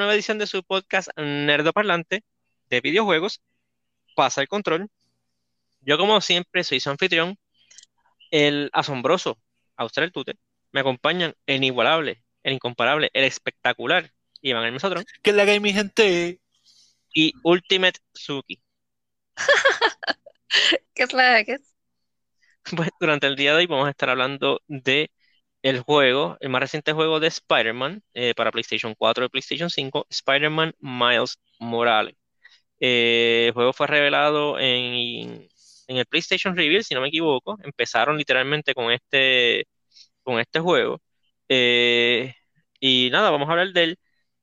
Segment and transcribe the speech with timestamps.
[0.00, 2.24] Nueva edición de su podcast Nerdo Parlante
[2.70, 3.42] de videojuegos.
[4.16, 4.88] Pasa el control.
[5.82, 7.38] Yo, como siempre, soy su anfitrión,
[8.30, 9.36] el asombroso
[9.76, 10.38] Austral Tute.
[10.72, 14.10] Me acompañan el inigualable, el incomparable, el espectacular
[14.40, 15.04] Iván el Mesotron.
[15.20, 16.40] Que la hay mi gente.
[17.12, 18.58] Y Ultimate Suki.
[20.94, 21.74] ¿Qué es la que es?
[22.74, 25.10] Pues durante el día de hoy vamos a estar hablando de
[25.62, 30.06] el juego, el más reciente juego de Spider-Man eh, para PlayStation 4 y PlayStation 5,
[30.10, 32.14] Spider-Man Miles Morales.
[32.80, 35.48] Eh, el juego fue revelado en,
[35.88, 37.58] el PlayStation Reveal, si no me equivoco.
[37.62, 39.66] Empezaron literalmente con este,
[40.22, 41.00] con este juego.
[41.48, 42.34] Eh,
[42.80, 43.98] y nada, vamos a hablar de él.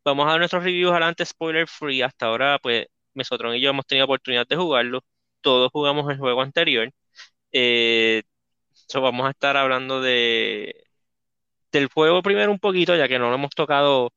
[0.05, 2.01] Vamos a dar nuestros reviews adelante, spoiler free.
[2.01, 5.03] Hasta ahora, pues, Mesotron y yo hemos tenido oportunidad de jugarlo.
[5.41, 6.91] Todos jugamos el juego anterior.
[7.51, 8.23] Eh,
[8.95, 10.86] vamos a estar hablando de,
[11.71, 14.11] del juego primero un poquito, ya que no lo hemos tocado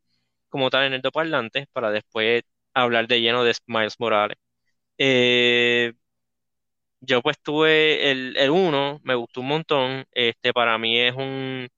[0.50, 2.42] como tal en el parlante, para después
[2.74, 4.38] hablar de lleno de Miles Morales.
[4.98, 5.94] Eh,
[7.00, 10.04] yo pues tuve el, el 1, me gustó un montón.
[10.12, 11.68] Este para mí es un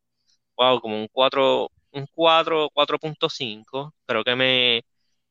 [0.58, 3.94] wow, como un 4, un 4, 4.5.
[4.06, 4.82] Creo que me,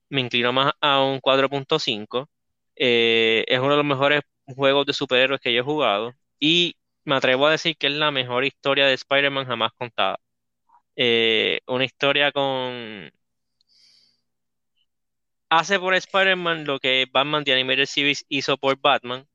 [0.09, 2.29] me inclino más a un 4.5.
[2.77, 6.13] Eh, es uno de los mejores juegos de superhéroes que yo he jugado.
[6.39, 10.19] Y me atrevo a decir que es la mejor historia de Spider-Man jamás contada.
[11.03, 13.11] Eh, una historia con...
[15.49, 19.27] Hace por Spider-Man lo que Batman The Animated Series hizo por Batman.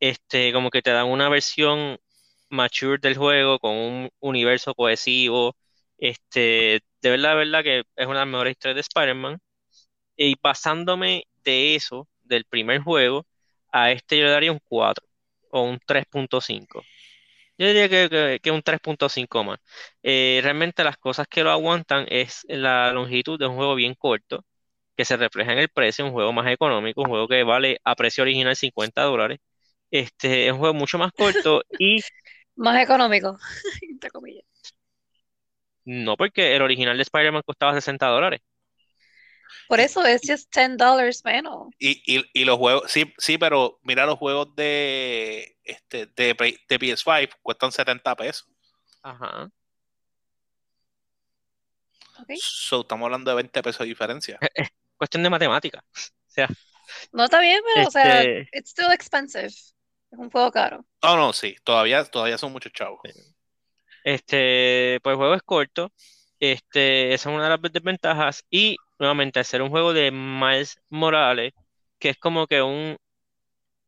[0.00, 1.98] Este, como que te dan una versión
[2.50, 5.56] mature del juego con un universo cohesivo.
[5.96, 9.38] Este, de verdad, de verdad que es una de las mejores historias de Spider-Man.
[10.16, 13.26] Y pasándome de eso, del primer juego,
[13.72, 15.06] a este yo le daría un 4
[15.50, 16.82] o un 3.5.
[17.58, 19.58] Yo diría que, que, un 3.5 más.
[20.02, 24.44] Eh, realmente las cosas que lo aguantan es la longitud de un juego bien corto,
[24.96, 27.94] que se refleja en el precio, un juego más económico, un juego que vale a
[27.96, 29.38] precio original 50 dólares.
[29.90, 32.00] Este es un juego mucho más corto y...
[32.56, 33.38] más económico,
[33.82, 34.44] entre comillas.
[35.84, 38.40] No, porque el original de Spider-Man costaba 60 dólares.
[39.68, 41.68] Por eso es just 10 dólares menos.
[41.78, 46.34] Y, y, y, los juegos, sí, sí, pero mira los juegos de, este, de,
[46.68, 48.48] de PS5 cuestan 70 pesos.
[49.02, 49.50] Ajá.
[52.22, 52.36] Okay.
[52.40, 54.38] So, estamos hablando de 20 pesos de diferencia.
[54.54, 55.84] Es cuestión de matemática.
[56.26, 56.48] O sea,
[57.12, 59.46] no está bien, pero, o sea, Este- it's still expensive.
[59.46, 59.74] Es
[60.10, 60.84] un juego caro.
[61.00, 62.98] No, no, sí, todavía, todavía son muchos chavos.
[64.02, 65.92] este, pues el juego es corto.
[66.40, 68.44] Este, esa es una de las desventajas.
[68.50, 71.52] Y nuevamente, al ser un juego de Miles Morales,
[71.98, 72.96] que es como que un,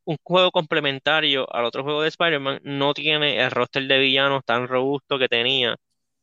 [0.04, 4.68] un juego complementario al otro juego de Spider-Man, no tiene el roster de villanos tan
[4.68, 5.76] robusto que tenía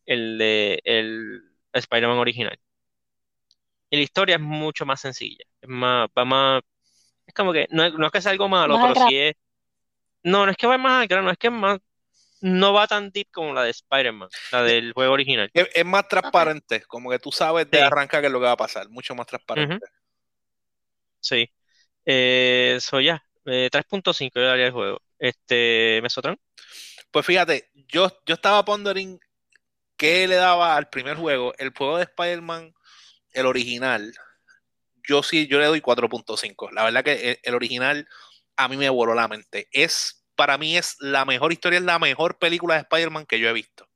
[0.06, 1.42] el de el
[1.74, 2.58] Spider-Man original.
[3.90, 5.44] Y la historia es mucho más sencilla.
[5.62, 6.62] Es más, va más,
[7.26, 9.34] es como que, no es, no es que sea algo malo, Más pero sí es,
[10.24, 11.80] no, no es que va más al grano, es que es más,
[12.44, 15.50] no va tan deep como la de Spider-Man, la del juego original.
[15.54, 17.84] Es, es más transparente, como que tú sabes de Sí.
[17.84, 19.86] arranca qué es lo que va a pasar, mucho más transparente.
[21.22, 21.50] Sí.
[22.06, 23.24] Eh, eso ya.
[23.46, 25.02] Eh, 3.5 yo daría el juego.
[25.18, 26.38] Este, ¿Mesotron?
[27.12, 29.20] Pues fíjate, yo, yo estaba pondering
[29.96, 31.54] qué le daba al primer juego.
[31.58, 32.74] El juego de Spider-Man,
[33.32, 34.14] el original,
[35.08, 36.72] yo sí, yo le doy 4.5.
[36.74, 38.06] La verdad que el, el original
[38.58, 39.70] a mí me voló la mente.
[39.72, 43.50] Es, para mí es la mejor historia, es la mejor película de Spider-Man que yo
[43.50, 43.88] he visto.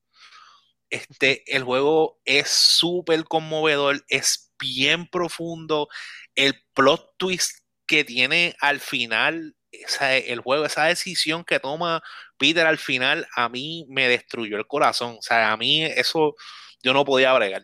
[0.90, 5.90] Este, el juego es súper conmovedor, es bien profundo.
[6.36, 12.02] El plot twist que tiene al final, el juego, esa decisión que toma
[12.38, 15.18] Peter al final, a mí me destruyó el corazón.
[15.20, 16.36] O sea, a mí eso
[16.84, 17.64] yo no podía bregar.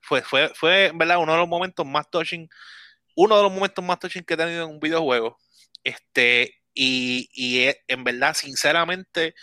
[0.00, 2.48] Fue, fue, fue, verdad, uno de los momentos más touching,
[3.16, 5.38] uno de los momentos más touching que he tenido en un videojuego.
[5.82, 9.34] Este, y, y eh, en verdad, sinceramente,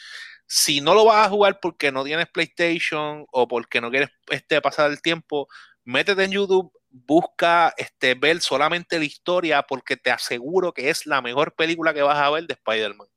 [0.48, 4.62] si no lo vas a jugar porque no tienes PlayStation o porque no quieres este,
[4.62, 5.48] pasar el tiempo,
[5.86, 11.22] métete en YouTube, busca este, ver solamente la historia porque te aseguro que es la
[11.22, 13.08] mejor película que vas a ver de Spider-Man.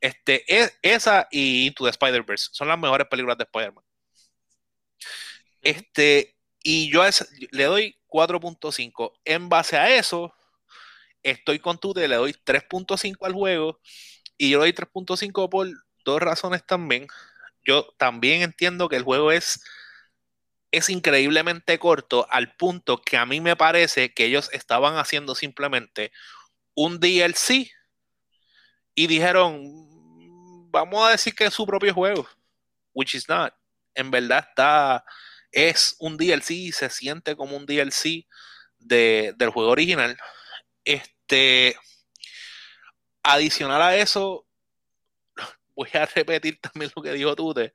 [0.00, 3.84] Este, es, esa y Into the Spider-Verse son las mejores películas de Spider-Man.
[5.62, 9.12] Este, y yo a esa- le doy 4.5.
[9.24, 10.32] En base a eso,
[11.24, 13.80] estoy con tú, le doy 3.5 al juego.
[14.36, 15.68] Y yo le doy 3.5 por
[16.04, 17.06] dos razones también.
[17.66, 19.64] Yo también entiendo que el juego es,
[20.70, 26.12] es increíblemente corto al punto que a mí me parece que ellos estaban haciendo simplemente
[26.74, 27.70] un DLC
[28.94, 32.28] y dijeron, "Mm, vamos a decir que es su propio juego,
[32.94, 33.54] which is not.
[33.94, 35.04] En verdad está,
[35.52, 38.26] es un DLC, se siente como un DLC
[38.78, 40.16] de, del juego original.
[40.84, 41.13] Este,
[43.22, 44.46] adicional a eso,
[45.74, 47.72] voy a repetir también lo que dijo Tute.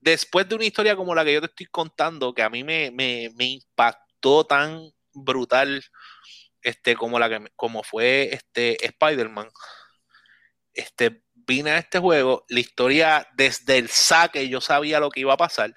[0.00, 2.90] Después de una historia como la que yo te estoy contando, que a mí me,
[2.92, 5.84] me, me impactó tan brutal
[6.62, 9.48] este, como, la que, como fue este, Spider-Man,
[10.72, 15.34] este, vine a este juego, la historia desde el saque yo sabía lo que iba
[15.34, 15.74] a pasar.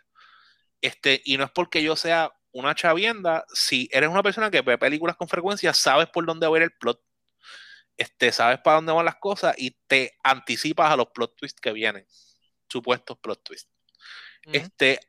[0.82, 4.78] Este, y no es porque yo sea una chavienda, si eres una persona que ve
[4.78, 7.02] películas con frecuencia, sabes por dónde va a ir el plot.
[7.98, 11.72] Este, sabes para dónde van las cosas y te anticipas a los plot twists que
[11.72, 12.06] vienen.
[12.68, 13.72] Supuestos plot twists.
[14.52, 15.00] Este,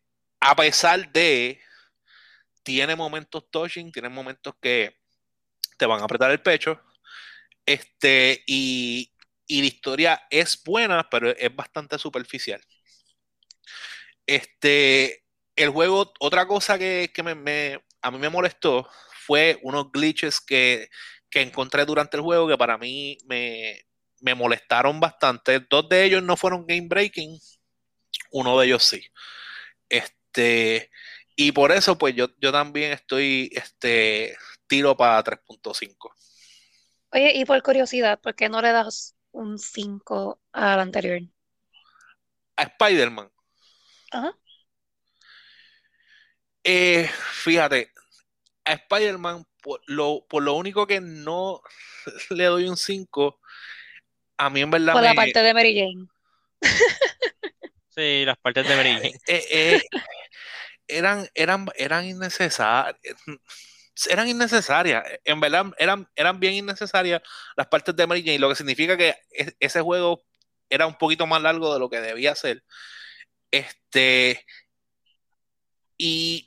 [0.40, 1.60] a pesar de
[2.62, 5.00] tiene momentos touching, tiene momentos que
[5.78, 6.80] te van a apretar el pecho.
[7.64, 9.12] Este, y,
[9.46, 12.60] y la historia es buena, pero es bastante superficial.
[14.26, 15.21] Este,
[15.56, 18.88] el juego, otra cosa que, me, a mí me molestó
[19.26, 20.88] fue unos glitches que,
[21.34, 23.84] encontré durante el juego que para mí me,
[24.34, 25.60] molestaron bastante.
[25.60, 27.38] Dos de ellos no fueron game breaking,
[28.30, 29.02] uno de ellos sí.
[29.88, 30.90] Este,
[31.36, 36.14] y por eso, pues yo, yo también estoy este, tiro para 3.5.
[37.12, 41.20] Oye, y por curiosidad, ¿por qué no le das un 5 al anterior.
[42.56, 43.30] A Spider-Man.
[44.12, 44.36] Ajá.
[46.64, 47.92] Eh, fíjate,
[48.64, 51.60] a Spider-Man, por lo, por lo único que no
[52.30, 53.40] le doy un 5,
[54.38, 54.92] a mí en verdad.
[54.92, 56.08] Por la parte de Mary Jane.
[57.88, 59.20] sí, las partes de Mary Jane.
[59.26, 59.82] Eh, eh,
[60.88, 62.96] eran, eran, eran innecesarias
[64.08, 65.04] eran innecesarias.
[65.24, 67.22] En verdad, eran, eran bien innecesarias
[67.56, 69.14] las partes de Mary Jane, lo que significa que
[69.60, 70.22] ese juego
[70.68, 72.64] era un poquito más largo de lo que debía ser.
[73.50, 74.44] Este.
[75.98, 76.46] Y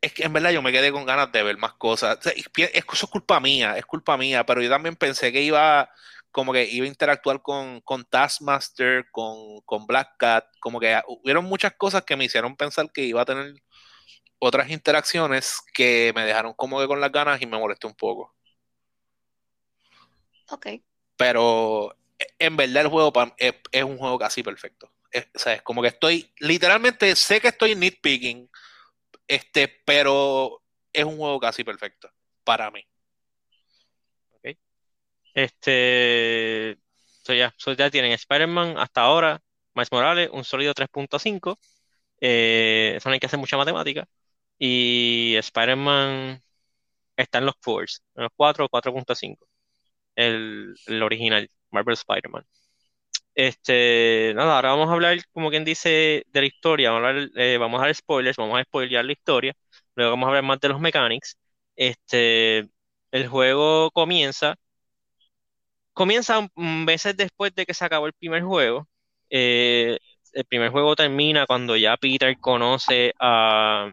[0.00, 2.18] es que en verdad yo me quedé con ganas de ver más cosas.
[2.26, 5.90] es, eso es culpa mía, es culpa mía, pero yo también pensé que iba
[6.30, 11.44] como que iba a interactuar con, con Taskmaster, con, con Black Cat, como que hubieron
[11.44, 13.54] muchas cosas que me hicieron pensar que iba a tener
[14.38, 18.34] otras interacciones que me dejaron como que con las ganas y me molesté un poco.
[20.50, 20.66] Ok.
[21.16, 21.96] Pero
[22.38, 24.90] en verdad el juego es, un juego casi perfecto.
[25.34, 28.48] o sea, es como que estoy, literalmente sé que estoy nitpicking,
[29.30, 30.62] este, pero
[30.92, 32.10] es un juego casi perfecto
[32.44, 32.84] para mí.
[35.34, 36.78] Este,
[37.26, 39.40] ya, ya tienen Spider-Man hasta ahora,
[39.74, 41.58] Miles Morales, un sólido 3.5.
[42.20, 44.06] Eh, eso no hay que hacer mucha matemática.
[44.58, 46.42] Y Spider-Man
[47.16, 47.86] está en los 4,
[48.16, 49.46] en los 4 o 4.5.
[50.16, 52.44] El, el, original, Marvel Spider-Man.
[53.40, 56.90] Este, nada, ahora vamos a hablar, como quien dice, de la historia.
[56.90, 59.54] Vamos a, hablar, eh, vamos a dar spoilers, vamos a spoilear la historia.
[59.94, 61.38] Luego vamos a hablar más de los mechanics.
[61.74, 62.68] Este,
[63.10, 64.56] el juego comienza.
[65.94, 68.88] Comienza meses después de que se acabó el primer juego.
[69.30, 69.98] Eh,
[70.32, 73.90] el primer juego termina cuando ya Peter conoce a,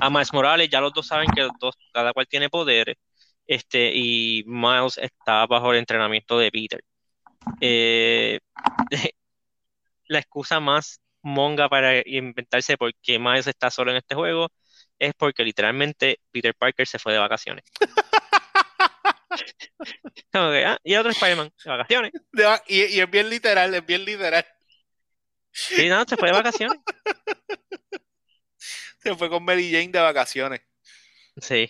[0.00, 1.48] a Miles Morales, ya los dos saben que
[1.92, 2.96] cada cual tiene poderes,
[3.46, 6.80] este, y Miles está bajo el entrenamiento de Peter.
[7.60, 8.40] Eh,
[10.06, 14.48] la excusa más monga para inventarse por qué Miles está solo en este juego
[14.98, 17.64] es porque literalmente Peter Parker se fue de vacaciones.
[20.32, 22.12] Ah, y otro Spider-Man, de vacaciones.
[22.66, 24.44] y, y, es bien literal, es bien literal.
[25.52, 26.78] Sí, no, se fue de vacaciones.
[28.98, 30.62] Se fue con Mary Jane de vacaciones.
[31.36, 31.68] Sí.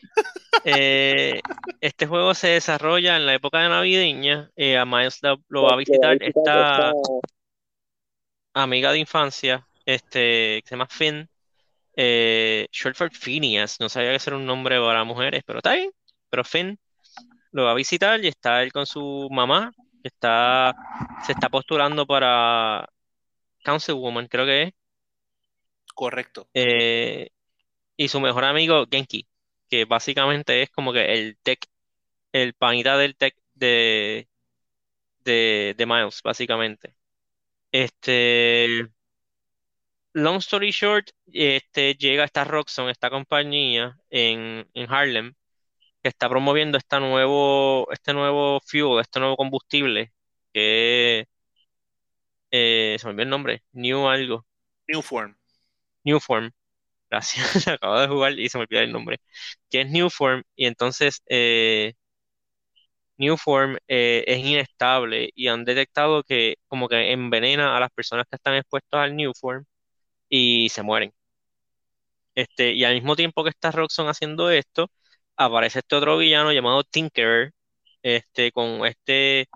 [0.64, 1.40] Eh,
[1.80, 4.50] este juego se desarrolla en la época de navideña.
[4.56, 6.92] Eh, a Miles lo, va a visitar esta
[8.54, 11.28] amiga de infancia, este, que se llama Finn.
[11.96, 13.78] Eh, short for Phineas.
[13.80, 15.90] No sabía que era un nombre para mujeres, pero está bien.
[16.30, 16.78] Pero Finn
[17.52, 19.72] lo va a visitar y está él con su mamá.
[20.02, 20.74] está,
[21.26, 22.88] se está postulando para
[23.64, 24.72] Councilwoman, creo que es.
[25.94, 26.48] Correcto.
[26.54, 27.28] Eh,
[27.96, 29.26] y su mejor amigo, Genki,
[29.74, 31.58] que básicamente es como que el tech,
[32.32, 34.28] el panita del tech de,
[35.20, 36.96] de, de Miles, básicamente.
[37.72, 38.88] Este,
[40.12, 45.34] long story short, este, llega esta Roxxon, esta compañía en, en Harlem,
[46.02, 50.12] que está promoviendo esta nuevo, este nuevo fuel, este nuevo combustible,
[50.52, 51.26] que
[52.50, 54.46] eh, se me olvidó el nombre, New algo.
[54.88, 55.36] New Form.
[56.04, 56.52] New Form.
[57.10, 59.18] Gracias, acabo de jugar y se me olvidó el nombre.
[59.70, 61.94] Que es New Form y entonces eh,
[63.18, 68.26] New Form eh, es inestable y han detectado que como que envenena a las personas
[68.28, 69.64] que están expuestas al New Form
[70.28, 71.12] y se mueren.
[72.34, 74.90] Este, y al mismo tiempo que está Roxxon haciendo esto,
[75.36, 77.52] aparece este otro villano llamado Tinkerer,
[78.02, 79.46] este, con este,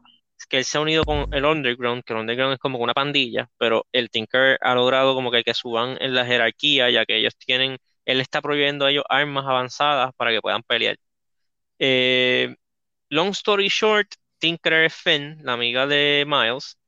[0.46, 3.48] que él se ha unido con el Underground, que el Underground es como una pandilla,
[3.58, 7.36] pero el Tinkerer ha logrado como que, que suban en la jerarquía, ya que ellos
[7.36, 10.96] tienen, él está prohibiendo a ellos armas avanzadas para que puedan pelear.
[11.78, 12.54] Eh,
[13.10, 16.78] long story short, Tinkerer Finn, la amiga de Miles,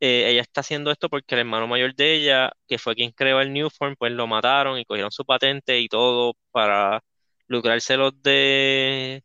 [0.00, 3.40] eh, ella está haciendo esto porque el hermano mayor de ella, que fue quien creó
[3.40, 7.02] el Newform, pues lo mataron y cogieron su patente y todo para
[7.48, 9.22] lucrarse los de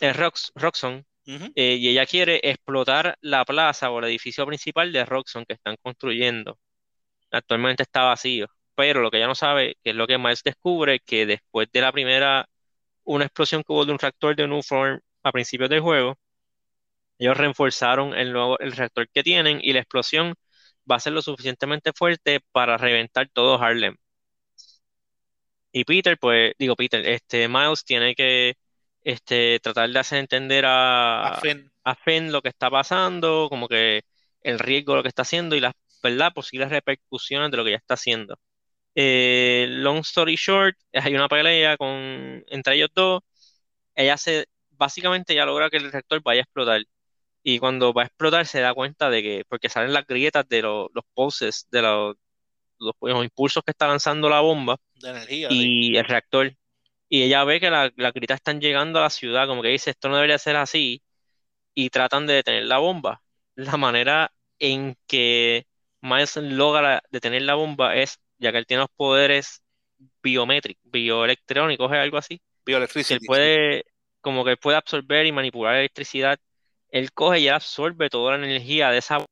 [0.00, 1.06] el Rox, Roxxon.
[1.26, 5.76] Eh, y ella quiere explotar la plaza o el edificio principal de Roxxon que están
[5.82, 6.58] construyendo.
[7.30, 8.46] Actualmente está vacío.
[8.74, 11.80] Pero lo que ella no sabe, que es lo que Miles descubre, que después de
[11.82, 12.46] la primera,
[13.04, 16.18] una explosión que hubo de un reactor de Newform a principios del juego,
[17.18, 20.34] ellos reforzaron el nuevo el reactor que tienen y la explosión
[20.90, 23.96] va a ser lo suficientemente fuerte para reventar todo Harlem.
[25.72, 28.54] Y Peter, pues, digo Peter, este Miles tiene que
[29.02, 32.32] este, tratar de hacer entender a, a, Finn.
[32.32, 34.02] lo que está pasando, como que
[34.42, 36.32] el riesgo de lo que está haciendo y las ¿verdad?
[36.32, 38.38] posibles repercusiones de lo que ya está haciendo.
[38.94, 43.22] Eh, long story short, hay una pelea con, entre ellos dos.
[43.94, 46.82] Ella se, básicamente ya logra que el reactor vaya a explotar.
[47.42, 50.62] Y cuando va a explotar se da cuenta de que, porque salen las grietas de
[50.62, 52.16] los pulses, de los,
[52.78, 56.52] los, impulsos que está lanzando la bomba de energía, y el reactor.
[57.10, 60.08] Y ella ve que las grietas están llegando a la ciudad, como que dice, esto
[60.08, 61.02] no debería ser así,
[61.74, 63.22] y tratan de detener la bomba.
[63.54, 65.66] La manera en que
[66.00, 69.62] Miles logra detener la bomba es, ya que él tiene los poderes
[70.22, 72.40] biométricos, bioelectrónicos, es algo así.
[72.64, 73.18] Bioelectricidad.
[73.20, 73.84] Él puede,
[74.22, 76.38] como que él puede absorber y manipular electricidad
[76.90, 79.24] él coge y absorbe toda la energía de esa,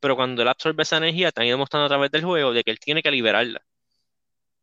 [0.00, 2.62] pero cuando él absorbe esa energía, te han ido mostrando a través del juego de
[2.64, 3.62] que él tiene que liberarla.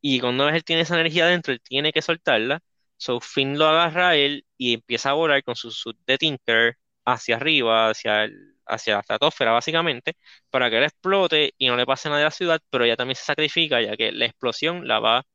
[0.01, 2.61] Y cuando él tiene esa energía dentro, él tiene que soltarla.
[2.97, 6.77] So Finn lo agarra a él y empieza a volar con su suit de Tinker
[7.05, 10.15] hacia arriba, hacia, el, hacia la estratosfera, básicamente,
[10.49, 13.15] para que él explote y no le pase nada a la ciudad, pero ella también
[13.15, 15.25] se sacrifica, ya que la explosión la va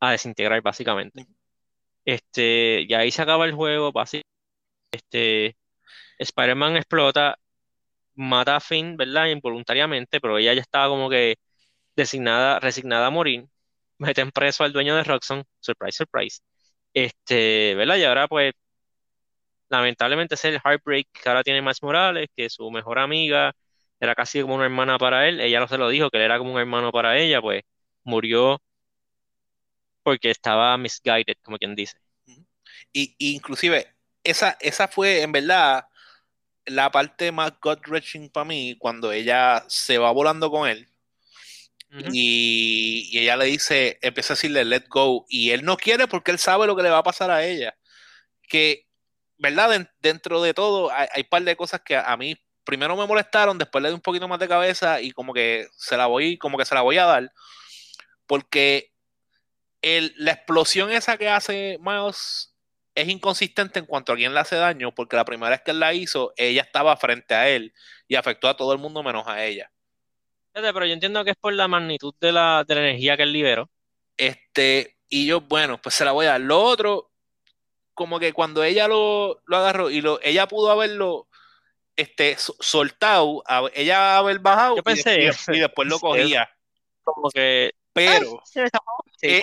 [0.00, 1.26] a desintegrar, básicamente.
[2.04, 4.28] Este, y ahí se acaba el juego, básicamente.
[4.92, 5.56] Este,
[6.18, 7.38] Spider-Man explota,
[8.16, 9.28] mata a Finn, ¿verdad?
[9.28, 11.38] Involuntariamente, pero ella ya estaba como que
[11.96, 13.46] designada, resignada a morir.
[14.00, 16.40] Meten preso al dueño de Roxxon, surprise, surprise.
[16.94, 17.96] Este, ¿verdad?
[17.96, 18.54] Y ahora pues,
[19.68, 23.52] lamentablemente es el heartbreak que ahora tiene Miles Morales, que su mejor amiga
[24.00, 25.40] era casi como una hermana para él.
[25.40, 27.62] Ella no se lo dijo, que él era como un hermano para ella, pues
[28.04, 28.60] murió
[30.02, 31.98] porque estaba misguided, como quien dice.
[32.92, 35.86] Y, inclusive, esa, esa fue en verdad
[36.66, 40.88] la parte más gut-wrenching para mí cuando ella se va volando con él
[42.12, 46.38] y, ella le dice, empieza a decirle let go y él no quiere porque él
[46.38, 47.76] sabe lo que le va a pasar a ella.
[48.42, 48.86] Que,
[49.38, 49.88] ¿verdad?
[50.00, 53.82] dentro de todo hay, un par de cosas que a, mí primero me molestaron, después
[53.82, 56.64] le di un poquito más de cabeza y como que se la voy, como que
[56.64, 57.32] se la voy a dar.
[58.26, 58.92] Porque
[59.82, 62.54] la explosión esa que hace Miles
[62.94, 65.80] es inconsistente en cuanto a quién le hace daño, porque la primera vez que él
[65.80, 67.72] la hizo, ella estaba frente a él
[68.08, 69.72] y afectó a todo el mundo menos a ella.
[70.52, 73.70] Pero yo entiendo que es por la magnitud de la, energía que él liberó.
[74.16, 76.40] Este, y yo, bueno, pues se la voy a dar.
[76.40, 77.10] Lo otro,
[77.94, 81.28] como que cuando ella lo, agarró y lo, ella pudo haberlo
[81.96, 83.42] este, soltado,
[83.74, 86.50] ella haber bajado y, después lo cogía.
[87.02, 88.42] Como que pero
[89.22, 89.40] eh,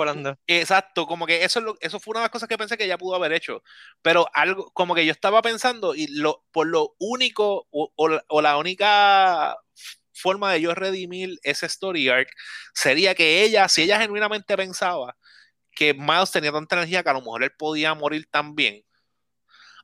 [0.48, 3.16] exacto, como que eso, eso fue una de las cosas que pensé que ella pudo
[3.16, 3.62] haber hecho.
[4.02, 9.58] Pero algo, como que yo estaba pensando, y lo, por lo único, o, la única
[10.18, 12.30] forma de yo redimir ese story arc
[12.74, 15.16] sería que ella, si ella genuinamente pensaba
[15.72, 18.84] que Miles tenía tanta energía que a lo mejor él podía morir también,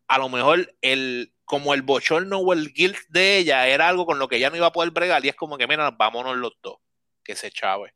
[0.07, 4.19] a lo mejor el, como el bochorno o el guilt de ella era algo con
[4.19, 6.53] lo que ella no iba a poder bregar, y es como que, mira, vámonos los
[6.61, 6.77] dos,
[7.23, 7.93] que se chave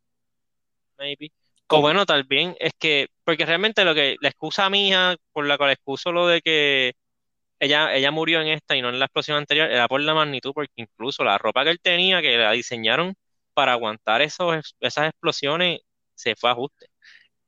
[0.97, 1.31] maybe.
[1.69, 5.57] O bueno, tal vez es que, porque realmente lo que, la excusa mía por la
[5.57, 6.93] cual excuso lo de que
[7.59, 10.51] ella, ella murió en esta y no en la explosión anterior, era por la magnitud,
[10.53, 13.15] porque incluso la ropa que él tenía, que la diseñaron
[13.53, 15.79] para aguantar esos, esas explosiones,
[16.15, 16.87] se fue a ajuste.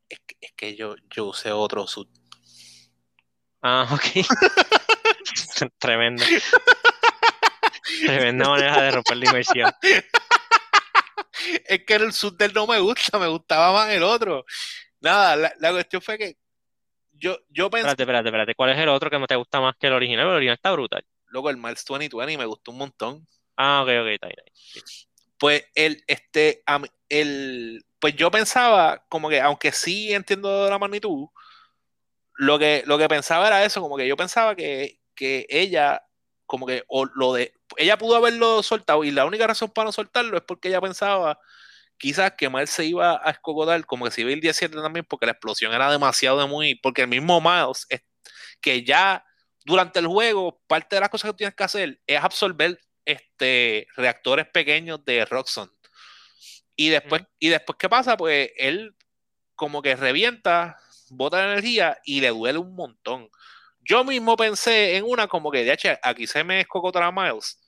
[0.10, 2.08] Es que, yo, yo usé otro sud.
[3.62, 4.26] Ah, ok.
[5.78, 6.24] Tremendo.
[8.06, 9.72] Tremenda manera de romper la inversión
[11.66, 14.46] es que el sur del no me gusta, me gustaba más el otro.
[15.02, 16.38] Nada, la, cuestión fue que
[17.20, 17.88] yo, yo pensé.
[17.88, 18.56] Espérate, espérate, espérate.
[18.56, 20.26] ¿Cuál es el otro que no te gusta más que el original?
[20.28, 21.06] El original está brutal.
[21.28, 23.28] Luego el Miles 2020 me gustó un montón.
[23.56, 24.38] Ah, ok, ok, está bien.
[25.38, 26.64] Pues el, este,
[27.08, 31.28] el, pues yo pensaba, como que, aunque sí entiendo la magnitud,
[32.36, 36.04] lo que, lo que pensaba era eso, como que yo pensaba que, que ella,
[36.46, 39.92] como que, o lo de, ella pudo haberlo soltado y la única razón para no
[39.92, 41.40] soltarlo es porque ella pensaba
[42.00, 45.28] quizás que Miles se iba a escogotar, como que se iba el 17 también, porque
[45.28, 47.88] la explosión era demasiado de muy, porque el mismo Miles,
[48.62, 49.24] que ya
[49.66, 54.48] durante el juego, parte de las cosas que tienes que hacer es absorber este, reactores
[54.48, 55.72] pequeños de Roxxon.
[56.76, 58.16] Y después, y después, ¿qué pasa?
[58.16, 58.96] Pues él
[59.56, 60.78] como que revienta,
[61.10, 63.30] bota la energía y le duele un montón.
[63.82, 67.60] Yo mismo pensé en una como que, de hecho, aquí se me escogotará Miles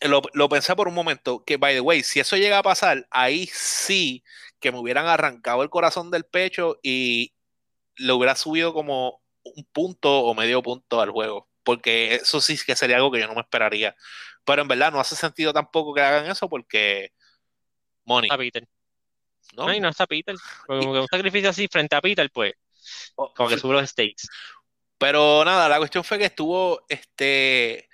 [0.00, 3.48] lo, pensé por un momento, que by the way, si eso llega a pasar, ahí
[3.52, 4.22] sí
[4.60, 7.34] que me hubieran arrancado el corazón del pecho y
[7.96, 12.76] le hubiera subido como un punto o medio punto al juego, porque eso sí que
[12.76, 13.96] sería algo que yo no me esperaría.
[14.44, 17.12] Pero en verdad no hace sentido tampoco que hagan eso porque
[18.04, 18.30] money.
[18.32, 18.66] A Peter.
[19.54, 19.66] ¿No?
[19.66, 20.36] no está Peter.
[20.66, 22.52] como que un sacrificio así frente a Peter, pues,
[23.16, 24.28] oh, como que sube los stakes.
[24.98, 27.88] Pero nada, la cuestión fue que estuvo este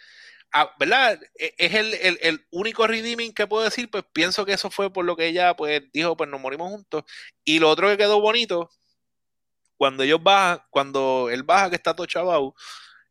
[0.79, 1.21] ¿verdad?
[1.39, 5.17] E, es el, único redeeming que puedo decir, pues pienso que eso fue por lo
[5.17, 7.05] que ella pues dijo, pues nos morimos juntos.
[7.45, 8.71] Y lo otro que quedó bonito,
[9.77, 12.55] cuando ellos bajan, cuando él baja que está todo chavau,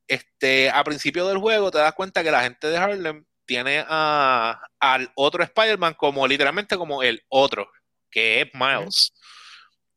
[0.07, 4.61] este, a principio del juego te das cuenta que la gente de Harlem tiene a,
[4.79, 7.69] al otro Spider-Man como literalmente como el otro,
[8.09, 9.13] que es Miles.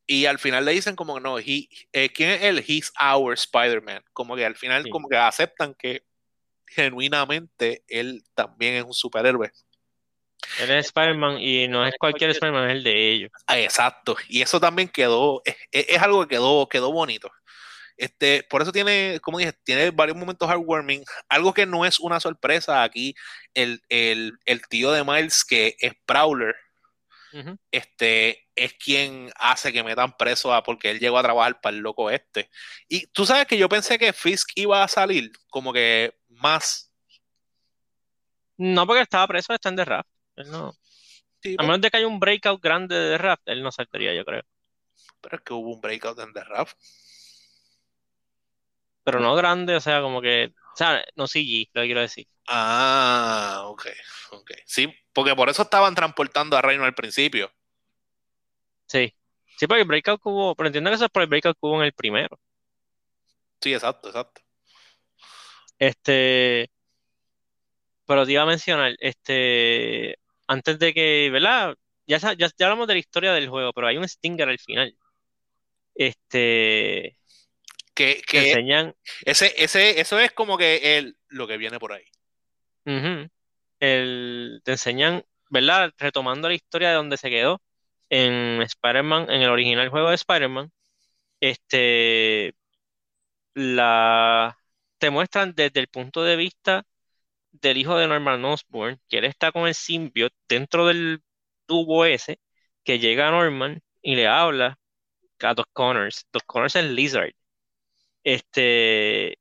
[0.05, 2.63] Y al final le dicen como no, he, eh, ¿quién es él?
[2.65, 4.03] He's our Spider-Man.
[4.13, 6.06] Como que al final como que aceptan que
[6.67, 9.51] genuinamente él también es un superhéroe.
[10.59, 13.31] Él es Spider-Man y no es cualquier Spider-Man, es el de ellos.
[13.47, 14.15] Ah, exacto.
[14.27, 17.31] Y eso también quedó, es, algo que quedó, quedó bonito.
[17.97, 21.03] Este, por eso tiene, como dije, tiene varios momentos heartwarming.
[21.29, 23.15] Algo que no es una sorpresa aquí,
[23.53, 23.81] el,
[24.69, 26.55] tío de Miles, que es Prowler,
[27.71, 31.81] este, es quien hace que metan preso a porque él llegó a trabajar para el
[31.81, 32.49] loco este.
[32.87, 36.91] Y tú sabes que yo pensé que Fisk iba a salir como que más.
[38.57, 40.09] No, porque estaba preso, está en The Raft.
[40.47, 40.73] no.
[41.57, 44.25] a menos de que haya un breakout grande de The Raft, él no saltaría, yo
[44.25, 44.43] creo.
[45.21, 46.77] Pero es que hubo un breakout en The Raft.
[49.03, 50.53] Pero no grande, o sea, como que.
[50.77, 52.27] O sea, no CG, lo que quiero decir.
[52.47, 53.87] Ah, ok,
[54.29, 54.51] ok.
[54.63, 57.51] Sí, porque por eso estaban transportando a Reino al principio.
[58.85, 59.11] Sí.
[59.57, 60.53] Sí, porque el breakout hubo.
[60.53, 62.39] Pero entiendo que eso es por el breakout hubo en el primero.
[63.59, 64.41] Sí, exacto, exacto.
[65.79, 66.69] Este,
[68.05, 71.75] pero te iba a mencionar, este, antes de que, ¿verdad?
[72.05, 74.95] Ya, ya, hablamos de la historia del juego, pero hay un Stinger al final.
[75.95, 77.17] Este,
[77.97, 78.95] que, que enseñan.
[79.25, 82.05] Ese, ese, eso es como que el, lo que viene por ahí.
[83.79, 85.91] el, te enseñan, ¿verdad?
[85.97, 87.61] Retomando la historia de donde se quedó
[88.09, 90.71] en Spider-Man, en el original juego de Spider-Man.
[91.41, 92.55] Este,
[93.55, 94.57] la,
[94.99, 96.85] te muestran desde el punto de vista
[97.51, 101.23] del hijo de Norman Osborn, que él está con el symbiote dentro del
[101.65, 102.39] tubo ese,
[102.83, 104.79] que llega a Norman y le habla
[105.41, 106.27] a Doc Connors.
[106.31, 107.33] Doc Connors es Lizard.
[108.23, 109.37] Este,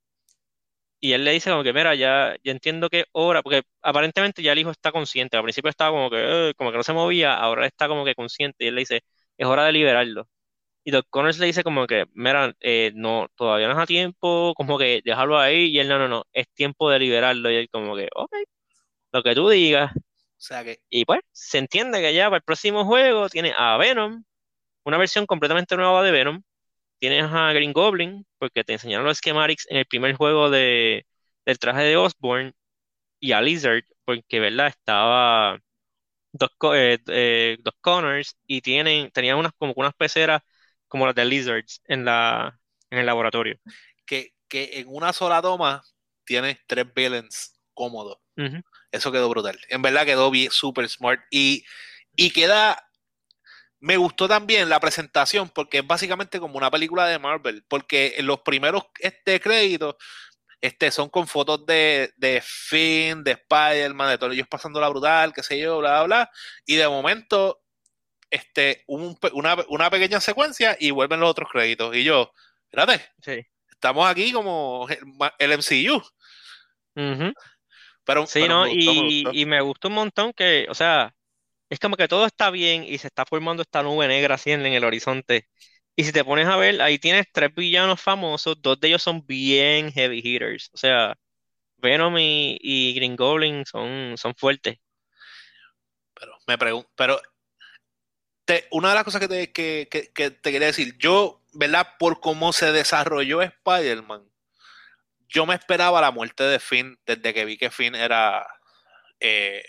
[1.01, 4.53] y él le dice como que, mira, ya, ya entiendo que hora, porque aparentemente ya
[4.53, 5.37] el hijo está consciente.
[5.37, 8.15] Al principio estaba como que, eh, como que no se movía, ahora está como que
[8.15, 8.65] consciente.
[8.65, 9.03] Y él le dice,
[9.37, 10.29] es hora de liberarlo.
[10.85, 14.55] Y Doc Connors le dice como que, mira, eh, no, todavía no es a tiempo,
[14.57, 15.67] como que dejarlo ahí.
[15.69, 17.51] Y él, no, no, no, es tiempo de liberarlo.
[17.51, 18.33] Y él como que, ok,
[19.13, 19.93] lo que tú digas.
[19.97, 20.01] O
[20.39, 20.79] sea que...
[20.91, 24.25] Y pues, se entiende que ya para el próximo juego tiene a Venom,
[24.85, 26.43] una versión completamente nueva de Venom.
[26.99, 31.07] Tienes a Green Goblin, porque te enseñaron los schematics en el primer juego de,
[31.45, 32.55] del traje de Osborn.
[33.21, 34.69] Y a Lizard, porque, ¿verdad?
[34.69, 35.59] Estaba...
[36.33, 40.43] Dos, eh, eh, Connors y tienen, tenían unas como unas peceras
[40.87, 43.59] como las de Lizards en, la, en el laboratorio.
[44.05, 45.83] Que, en una sola toma
[46.25, 48.19] tienes tres villains cómodos.
[48.93, 49.59] Eso quedó brutal.
[49.71, 51.23] En verdad quedó bien, super smart.
[51.31, 51.65] Y,
[52.15, 52.83] y queda.
[53.87, 57.65] Me gustó también la presentación porque es básicamente como una película de Marvel.
[57.69, 59.95] Porque en los primeros este, créditos
[60.61, 65.33] este, son con fotos de, de Finn, de Spider-Man, de todos ellos pasando la brutal,
[65.33, 66.31] qué sé yo, bla, bla, bla.
[66.67, 67.63] Y de momento
[68.29, 71.95] este, una, pequeña secuencia y vuelven los otros créditos.
[71.95, 72.33] Y yo,
[72.65, 73.09] espérate,
[73.71, 74.89] estamos aquí como
[75.39, 76.03] el, MCU.
[78.05, 78.67] Pero, sí, ¿no?
[78.67, 81.16] y, me gustó un montón que, o sea,
[81.71, 84.65] es como que todo está bien y se está formando esta nube negra así en,
[84.67, 85.49] el horizonte.
[85.97, 89.27] Y si te pones a ver, ahí tienes tres villanos famosos, dos de ellos son
[89.27, 90.71] bien heavy hitters.
[90.75, 91.17] O sea,
[91.79, 94.79] Venom y, Green Goblin son, son fuertes.
[96.15, 97.21] Pero me pregunto, pero
[98.45, 101.87] te- una de las cosas que te, que, que- te quería decir, yo, ¿verdad?
[101.99, 104.29] Por cómo se desarrolló Spider-Man,
[105.29, 108.47] yo me esperaba la muerte de Finn desde que vi que Finn era
[109.21, 109.63] eh,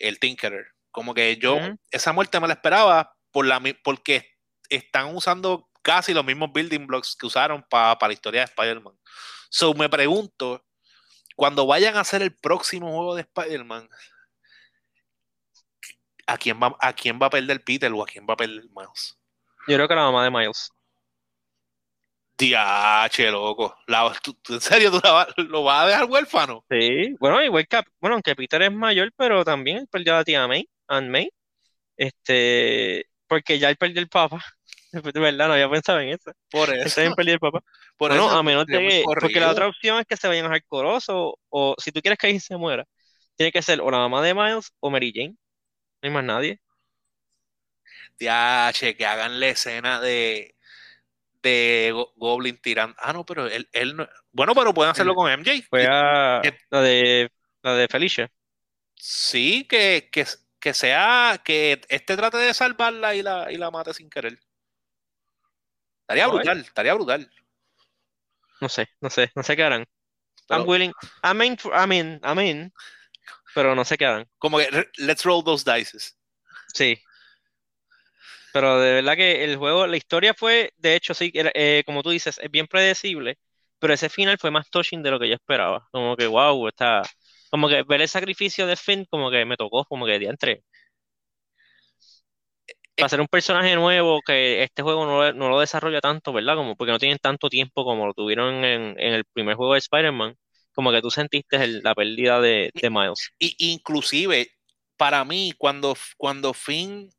[0.00, 0.66] el Tinkerer.
[0.90, 1.58] Como que yo,
[1.90, 4.36] esa muerte me la esperaba por la, porque
[4.68, 8.98] están usando casi los mismos building blocks que usaron para la historia de Spider-Man.
[9.50, 10.64] So me pregunto,
[11.36, 13.88] cuando vayan a hacer el próximo juego de Spider-Man,
[16.26, 18.64] ¿a quién va, a quién va a perder Peter o a quién va a perder
[18.74, 19.18] Miles?
[19.66, 20.72] Yo creo que la mamá de Miles.
[22.40, 23.76] Diache, loco.
[23.86, 26.64] La- ¿tú- tú- ¿En serio tú la lo vas a dejar huérfano?
[26.70, 30.24] Sí, bueno, igual que, bueno, aunque Peter es mayor, pero también él perdió a la
[30.24, 31.30] tía May, Aunt May,
[31.96, 34.44] este, porque ya él perdió el papá.
[35.14, 36.32] De verdad, no había pensado en eso.
[36.50, 36.94] Por Él eso.
[36.94, 37.60] también perdió el papá.
[37.98, 40.46] Por Bueno, eso a menos de que, porque la otra opción es que se vayan
[40.46, 42.86] a hardcore o, o si tú quieres que ahí se muera,
[43.36, 45.30] tiene que ser o la mamá de Miles o Mary Jane.
[46.02, 46.60] No hay más nadie.
[48.18, 50.56] Diache, que hagan la escena de,
[51.42, 52.96] de Go- Goblin tirando.
[52.98, 54.08] Ah, no, pero él, él no.
[54.32, 55.62] Bueno, pero pueden hacerlo Él con MJ.
[55.68, 57.30] Fue a la de
[57.62, 58.30] la de Felicia.
[58.94, 60.26] Sí, que, que,
[60.60, 64.38] que sea, que este trate de salvarla y la, y la mate sin querer.
[66.02, 67.30] Estaría brutal, estaría brutal.
[68.60, 69.86] No sé, no sé, no sé qué harán.
[70.46, 72.72] Pero I'm willing, I'm in, I'm in, I'm in,
[73.54, 74.28] pero no sé qué harán.
[74.38, 76.16] como que let's roll those dices.
[76.74, 76.98] Sí.
[78.52, 82.10] Pero de verdad que el juego, la historia fue, de hecho, sí, eh, como tú
[82.10, 83.38] dices, es bien predecible,
[83.78, 85.86] pero ese final fue más touching de lo que yo esperaba.
[85.92, 87.02] Como que, wow, está,
[87.50, 90.64] como que ver el sacrificio de Finn, como que me tocó, como que diantre.
[92.96, 96.54] Para ser un personaje nuevo, que este juego no, lo- no lo desarrolla tanto, ¿verdad?
[96.56, 99.78] Como porque no tienen tanto tiempo como lo tuvieron en, en el primer juego de
[99.78, 100.36] Spider-Man,
[100.74, 103.30] como que tú sentiste el- la pérdida de, de Miles.
[103.38, 104.48] Y inclusive,
[104.98, 107.10] para mí, cuando, cuando Finn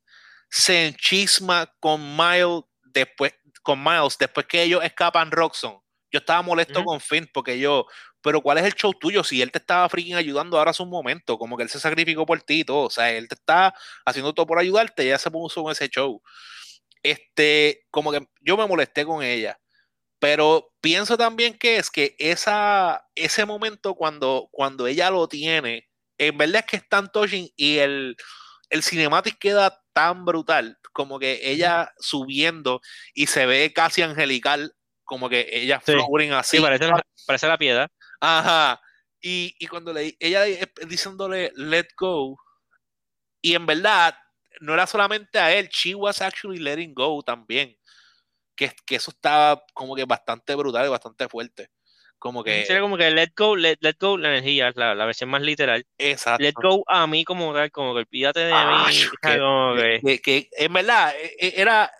[0.51, 3.33] se enchisma con Miles después,
[3.63, 5.79] con Miles, después que ellos escapan Roxxon,
[6.11, 7.87] yo estaba molesto con Finn porque yo,
[8.21, 9.23] pero ¿cuál es el show tuyo?
[9.23, 12.25] Si él te estaba freaking ayudando ahora hace un momento, como que él se sacrificó
[12.25, 13.73] por ti y todo, o sea, él te está
[14.05, 16.21] haciendo todo por ayudarte, ya se puso en ese show.
[17.01, 19.57] Este, como que yo me molesté con ella.
[20.19, 26.37] Pero pienso también que es que esa, ese momento cuando, cuando ella lo tiene, en
[26.37, 28.17] verdad es que es tan touching y el,
[28.69, 32.81] el cinematic queda tan brutal, como que ella subiendo
[33.13, 34.73] y se ve casi angelical,
[35.03, 35.93] como que ella Sí.
[36.33, 36.57] así.
[36.57, 37.89] Sí, parece la, parece la piedad.
[38.19, 38.79] Ajá.
[39.21, 42.37] Y, y cuando le, ella eh, diciéndole let go,
[43.41, 44.15] y en verdad
[44.61, 47.75] no era solamente a él, she was actually letting go también.
[48.55, 51.71] Que, que eso estaba como que bastante brutal y bastante fuerte.
[52.21, 55.31] Como que, Sería como que let go, let, let go la energía, la, la versión
[55.31, 55.83] más literal.
[55.97, 56.43] exacto.
[56.43, 58.93] Let go a mí como tal, como que olvídate de Ah, mí.
[59.23, 61.91] que- como que- que, que en verdad e- e- era,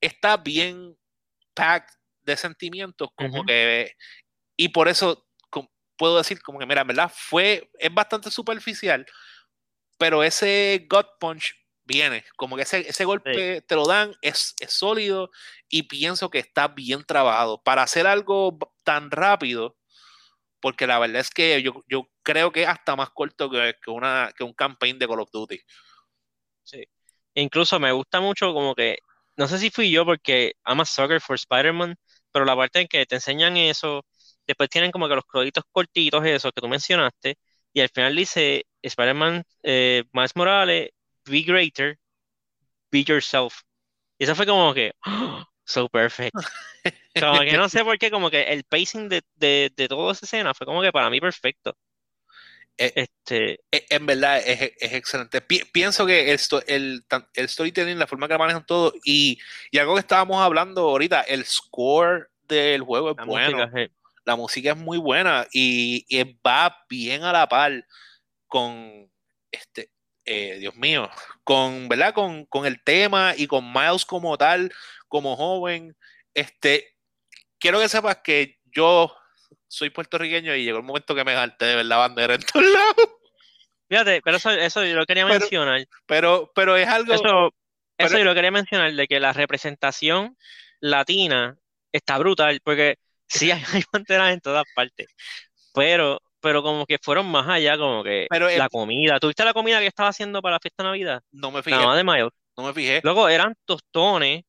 [0.00, 0.96] está bien
[1.52, 1.92] packed
[2.22, 3.44] de sentimientos, como Ujú.
[3.46, 3.92] que,
[4.56, 5.26] y por eso
[5.98, 9.04] puedo decir como que, mira, en verdad fue, es bastante superficial,
[9.98, 14.72] pero ese gut punch viene, como que ese, ese golpe te lo dan, es, es
[14.72, 15.30] sólido
[15.68, 19.76] y pienso que está bien trabajado para hacer algo tan rápido,
[20.60, 24.32] porque la verdad es que yo, yo creo que es hasta más corto que, una,
[24.36, 25.60] que un campaign de Call of Duty.
[27.34, 28.98] Incluso me gusta mucho como que,
[29.36, 31.96] no sé si fui yo porque I'm a sucker for Spider-Man,
[32.32, 34.04] pero la parte en que te enseñan eso,
[34.46, 37.38] después tienen como que los créditos cortitos, esos que tú mencionaste,
[37.72, 40.90] y al final dice Spider-Man, eh, Miles Morales,
[41.24, 41.98] be greater,
[42.90, 43.60] be yourself.
[44.18, 44.92] Y eso fue como que,
[45.70, 46.34] so perfect.
[47.18, 50.26] Como que no sé por qué, como que el pacing de, de, de toda esa
[50.26, 51.76] escena fue como que para mí perfecto.
[52.78, 55.40] Eh, Este, E- En verdad es, es excelente.
[55.40, 59.38] Pi- pienso que esto, el, tan- el storytelling, la forma que manejan todo y,
[59.70, 63.58] y algo que estábamos hablando ahorita, el score del juego es la bueno.
[63.58, 63.90] música, eh,
[64.24, 67.84] La música es muy buena y, y va bien a la par
[68.46, 69.10] con
[69.50, 69.90] este,
[70.24, 71.10] eh, Dios mío,
[71.44, 72.14] con, ¿verdad?
[72.14, 74.72] Con, con el tema y con Miles como tal,
[75.10, 75.94] como joven.
[76.32, 76.96] Este,
[77.58, 79.14] quiero que sepas que yo
[79.68, 82.64] soy puertorriqueño y llegó el momento que me harté de ver la bandera en todos
[82.72, 83.08] lados.
[83.88, 85.84] Fíjate, pero eso, eso yo lo quería Pero- mencionar.
[86.06, 87.12] Pero, pero es algo.
[87.12, 87.52] Eso,
[87.98, 90.36] eso yo lo quería mencionar, de que la representación
[90.80, 91.56] latina
[91.92, 92.96] está brutal, porque
[93.28, 95.08] sí hay, hay banderas en todas partes,
[95.74, 99.18] pero, pero como que fueron más allá, como que Pero, la comida.
[99.18, 101.22] ¿Tuviste la comida que estaba haciendo para la fiesta de Navidad?
[101.32, 102.30] no me fijé, mamá de Miles.
[102.56, 103.00] no me fijé.
[103.02, 104.44] Luego eran tostones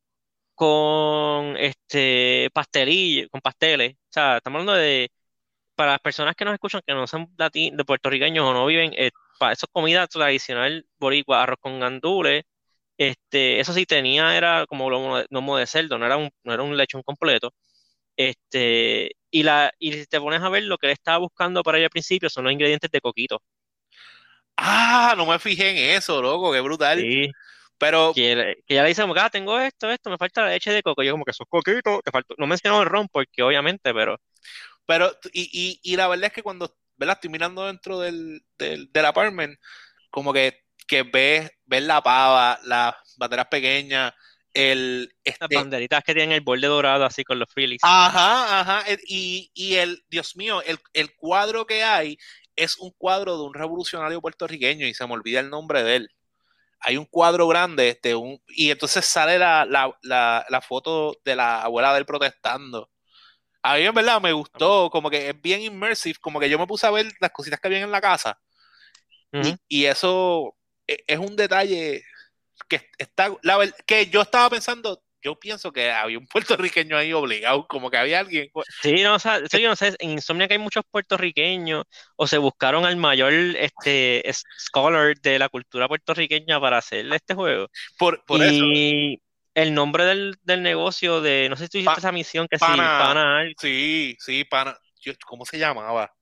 [0.62, 3.95] con este pastelillo, con pasteles.
[3.95, 5.12] O sea, estamos hablando de,
[5.76, 8.93] para las personas que nos escuchan, que no son lati- de puertorriqueños o no viven,
[8.97, 12.43] eh, para eso es comida tradicional boricua, arroz con gandules,
[12.97, 16.63] Este, eso sí tenía, era como lo lomo de cerdo, no era un, no era
[16.63, 17.54] un lechón completo.
[18.17, 21.78] Este, y la, y si te pones a ver lo que él estaba buscando para
[21.80, 23.41] ella al principio son los ingredientes de coquito.
[24.58, 27.10] Ah, no me fijé en eso, loco, qué brutal.
[27.10, 27.36] Sí.
[27.82, 30.72] Pero, Que, que ella le dice como, ah, tengo esto, esto, me falta la leche
[30.72, 31.04] de coco.
[31.04, 32.36] Y yo como que esos coquitos, te faltó.
[32.38, 34.17] No mencionó el ron porque obviamente, pero
[34.86, 37.15] pero, y, y, y la verdad es que cuando, ¿verdad?
[37.15, 39.58] Estoy mirando dentro del, del, del apartment,
[40.10, 44.13] como que, que ves, ves la pava, las banderas pequeñas,
[44.54, 47.82] el, las este, banderitas que tienen el borde dorado así con los frillies.
[47.84, 48.82] Ajá, ajá.
[48.88, 52.17] el- Y, y el, Dios mío, el, el cuadro que hay
[52.56, 56.10] es un cuadro de un revolucionario puertorriqueño y se me olvida el nombre de él.
[56.82, 58.41] Hay un cuadro grande de un.
[58.50, 62.89] Y entonces sale la, la, la, la foto de la abuela de él protestando.
[63.63, 66.67] A mí en verdad me gustó, como que es bien immersive, como que yo me
[66.67, 68.39] puse a ver las cositas que habían en la casa.
[69.39, 70.56] Y, y eso
[70.88, 72.04] e- es un detalle
[72.70, 73.32] que está,
[73.88, 78.20] que yo estaba pensando, yo pienso que había un puertorriqueño ahí obligado, como que había
[78.20, 78.50] alguien.
[78.82, 82.38] Sí, no, o sea, yo no sé, en Insomnia que hay muchos puertorriqueños o se
[82.38, 87.68] buscaron al mayor este es- scholar de la cultura puertorriqueña para hacer este juego.
[87.98, 89.22] Por, por eso, y
[89.54, 92.58] el nombre del, del negocio de, no sé si tú hiciste Pa- esa misión que
[92.58, 96.14] sí, pana- pana, al- sí, sí, pana, yo- ¿cómo se llamaba?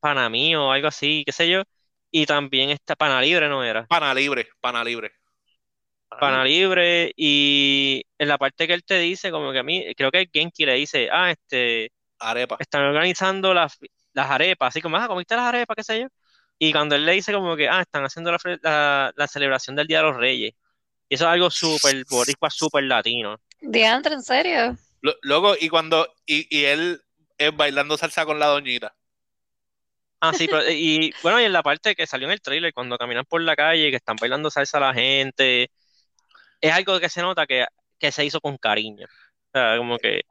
[0.00, 1.62] pana mío o algo así, qué sé yo.
[2.10, 3.88] Y también está pana libre, ¿no era?
[3.88, 5.12] Pana libre, pana libre.
[6.08, 10.10] Pana libre y en la parte que él te dice, como que a mí, creo
[10.10, 12.56] que Genki le dice, ah, este, Arepa.
[12.58, 13.78] están organizando las,
[14.14, 16.06] las arepas, así como, ah, ¿comiste las arepas, qué sé yo?
[16.58, 19.86] Y cuando él le dice como que, ah, están haciendo la, la, la celebración del
[19.86, 20.54] Día de los Reyes.
[21.08, 23.36] Y eso es algo súper boricua, súper latino.
[23.60, 24.76] Diantre, ¿en serio?
[25.22, 27.00] Luego, y cuando, y, y él
[27.38, 28.94] es bailando salsa con la doñita.
[30.20, 32.98] Ah, sí, pero, y bueno, y en la parte que salió en el trailer, cuando
[32.98, 35.70] caminan por la calle, que están bailando salsa la gente,
[36.60, 37.66] es algo que se nota que,
[37.98, 39.06] que se hizo con cariño.
[39.06, 40.22] O sea, como que,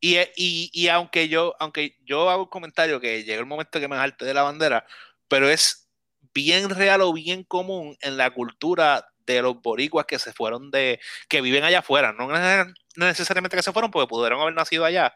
[0.00, 3.88] Y, y, y aunque yo, aunque yo hago un comentario que llegó el momento que
[3.88, 4.86] me jarte de la bandera,
[5.28, 5.90] pero es
[6.34, 11.00] bien real o bien común en la cultura de los boricuas que se fueron de,
[11.28, 14.84] que viven allá afuera, no neces- no necesariamente que se fueron porque pudieron haber nacido
[14.84, 15.14] allá,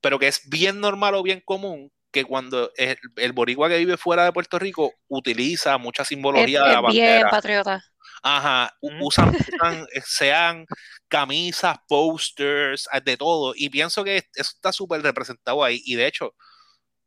[0.00, 3.96] pero que es bien normal o bien común que cuando el, el boricua que vive
[3.96, 7.28] fuera de Puerto Rico utiliza mucha Es, simbología de la es bien bandera.
[7.28, 7.82] patriota.
[8.28, 9.28] Ajá, usan,
[9.62, 10.66] usan, eh, sean
[11.08, 13.52] camisas, posters, eh, de todo.
[13.56, 15.80] Y pienso que eso está súper representado ahí.
[15.84, 16.34] Y de hecho,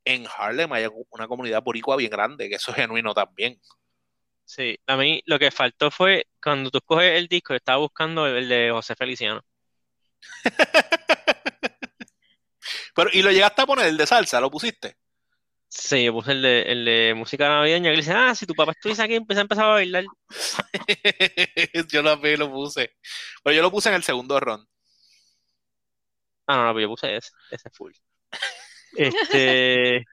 [0.05, 3.59] en Harlem hay una comunidad boricua bien grande, que eso es genuino también.
[4.45, 8.49] sí, a mí lo que faltó fue, cuando tú coges el disco, estaba buscando el
[8.49, 9.41] de José Feliciano.
[12.95, 14.41] Pero, ¿y lo llegaste a poner el de salsa?
[14.41, 14.97] ¿Lo pusiste?
[15.71, 18.55] Sí, yo puse el de, el de música navideña, que le dice, ah, si tu
[18.55, 20.09] papá estuviese aquí, empieza a empezar a bailar.
[21.91, 22.91] yo también lo puse.
[23.43, 24.65] Pero yo lo puse en el segundo round.
[26.47, 27.93] Ah, no, no, pero yo puse ese, ese full.
[28.95, 30.05] Este,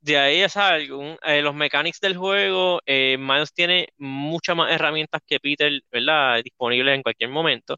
[0.00, 4.72] de ahí, o sea, algún- eh, los mechanics del juego, eh, Miles tiene muchas más
[4.72, 6.42] herramientas que Peter, ¿verdad?
[6.44, 7.76] Disponibles en cualquier momento.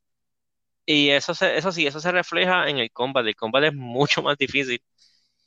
[0.87, 3.27] Y eso, se- eso sí, eso se refleja en el combat.
[3.27, 4.83] El combat es mucho más difícil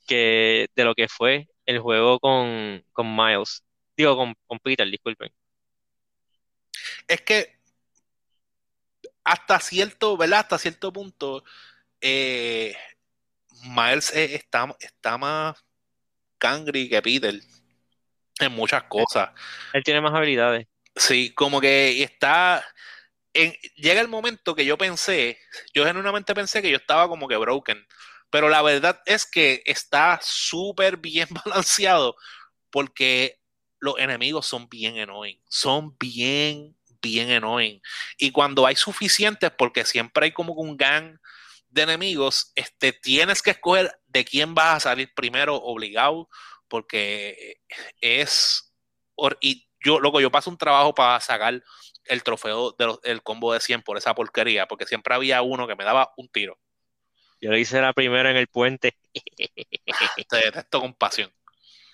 [0.06, 3.64] que de lo que fue el juego con, con Miles.
[3.96, 5.32] Digo, con, con Peter, disculpen.
[7.06, 7.56] Es que
[9.24, 10.40] hasta cierto, ¿verdad?
[10.40, 11.44] Hasta cierto punto,
[12.00, 12.74] eh,
[13.62, 15.56] Miles está, está más
[16.38, 17.34] cangri que Peter
[18.40, 19.30] en muchas cosas.
[19.72, 20.66] Él tiene más habilidades.
[20.96, 22.64] Sí, como que está.
[23.34, 25.38] en- llega el momento que yo pensé,
[25.72, 27.86] yo genuinamente pensé que yo estaba como que broken,
[28.32, 32.16] pero la verdad es que está súper bien balanceado
[32.70, 33.38] porque
[33.78, 37.82] los enemigos son bien annoying, son bien, bien annoying.
[38.16, 41.18] Y cuando hay suficientes, porque siempre hay como un gang
[41.68, 46.30] de enemigos, este, tienes que escoger de quién vas a salir primero obligado,
[46.68, 47.60] porque
[48.00, 48.72] es...
[49.40, 51.62] Y yo, loco, yo paso un trabajo para sacar
[52.06, 55.76] el trofeo del el combo de 100 por esa porquería, porque siempre había uno que
[55.76, 56.58] me daba un tiro.
[57.42, 58.96] Yo lo hice la primera en el puente.
[60.30, 61.30] Te detesto con pasión.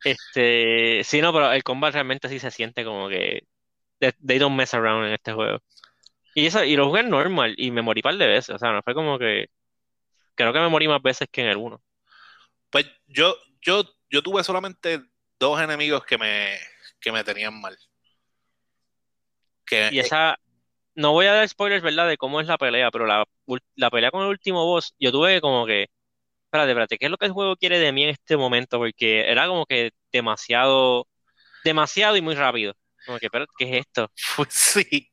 [0.05, 3.43] Este, sí, no, pero el combat realmente sí se siente como que
[3.99, 5.59] they, don't mess around en este juego.
[6.33, 8.71] Y eso, y lo jugué normal y me morí un par de veces, o sea,
[8.71, 9.49] no fue como que
[10.37, 11.83] creo que me morí más veces que en el uno.
[12.71, 15.03] Pues yo, yo, yo tuve solamente
[15.41, 16.57] dos enemigos que me,
[17.01, 17.77] que me tenían mal.
[19.65, 20.39] Que, Y esa,
[20.97, 22.09] no voy a dar spoilers, ¿verdad?
[22.09, 23.25] De cómo es la pelea, pero la,
[23.77, 25.89] la pelea con el último boss, yo tuve como que,
[26.47, 28.79] espérate, espérate, ¿qué es lo que el juego quiere de mí en este momento?
[28.79, 31.09] Porque era como que demasiado,
[31.65, 32.75] demasiado y muy rápido.
[33.07, 33.29] Como que,
[33.59, 34.11] ¿qué es esto?
[34.51, 35.11] Sí.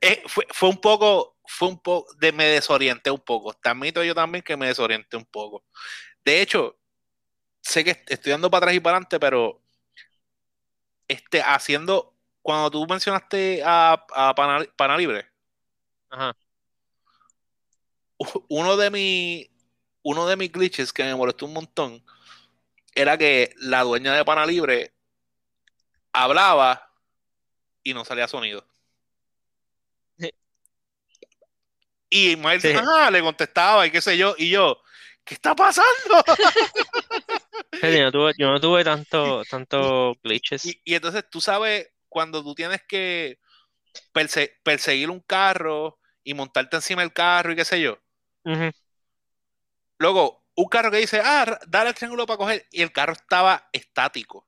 [0.00, 3.54] Eh, fue, fue un poco, fue un poco, de, me desorienté un poco.
[3.64, 5.64] Admito yo también que me desorienté un poco.
[6.24, 6.78] De hecho,
[7.62, 9.62] sé que estoy dando para atrás y para adelante, pero
[11.08, 15.26] este, haciendo, cuando tú mencionaste a, a Pana, Pana Libre,
[16.10, 16.36] Ajá.
[18.48, 19.50] uno de mis
[20.02, 22.02] uno de mis glitches que me molestó un montón
[22.94, 24.94] era que la dueña de Pana Libre
[26.12, 26.90] hablaba
[27.82, 28.64] y no salía sonido.
[30.18, 30.30] Sí.
[32.10, 32.72] Y Miles Sí.
[32.74, 34.82] ah, le contestaba y qué sé yo, y yo,
[35.24, 36.24] ¿qué está pasando?
[37.82, 40.64] Yo no tuve, yo no tuve tanto, tanto glitches.
[40.64, 43.38] Y, y entonces tú sabes, cuando tú tienes que
[44.12, 47.98] perse- perseguir un carro y montarte encima del carro y qué sé yo.
[49.98, 53.68] Luego, un carro que dice, ah, dale el triángulo para coger, y el carro estaba
[53.72, 54.46] estático.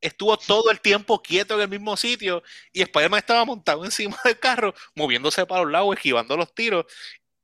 [0.00, 2.42] Estuvo todo el tiempo quieto en el mismo sitio
[2.72, 6.86] y Spider-Man estaba montado encima del carro, moviéndose para los lados, esquivando los tiros,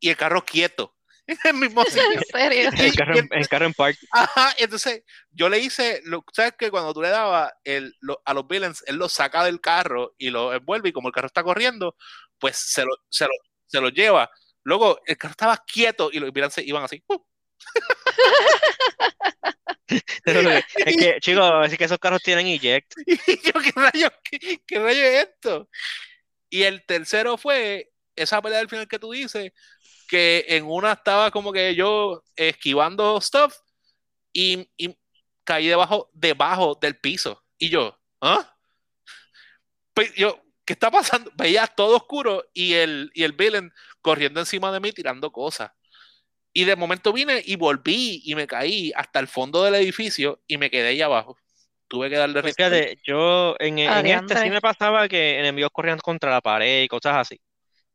[0.00, 0.96] y el carro quieto
[1.44, 2.02] en el mismo sitio.
[2.12, 2.70] En serio.
[2.76, 3.98] El carro, en- en park.
[4.10, 8.34] Ajá, entonces yo le hice, lo, ¿sabes que Cuando tú le dabas el, lo- a
[8.34, 11.42] los villains, él los saca del carro y lo envuelve y como el carro está
[11.42, 11.96] corriendo,
[12.38, 13.32] pues se lo, se lo,
[13.66, 14.30] se lo lleva.
[14.64, 17.02] Luego el carro estaba quieto y los villains se iban así.
[17.08, 17.24] ¡uh!
[20.74, 22.92] Es que, chicos, es que esos carros tienen eject.
[23.06, 25.68] Y yo, ¿qué rayos, qué, qué rayo es esto?
[26.48, 29.52] Y el tercero fue esa pelea del final que tú dices,
[30.08, 33.54] que en una estaba como que yo esquivando stuff
[34.32, 34.96] y, y
[35.44, 37.42] caí debajo, debajo del piso.
[37.58, 38.56] Y yo, ¿ah?
[39.94, 41.30] Pues yo, ¿qué está pasando?
[41.36, 45.70] Veía todo oscuro y el, y el villain corriendo encima de mí tirando cosas.
[46.54, 50.58] Y de momento vine y volví y me caí hasta el fondo del edificio y
[50.58, 51.36] me quedé ahí abajo.
[51.88, 55.98] Tuve que darle Pues fíjate, yo en, en este sí me pasaba que enemigos corrían
[55.98, 57.40] contra la pared y cosas así.